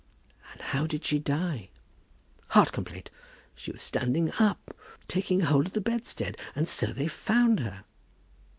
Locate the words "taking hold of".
5.07-5.73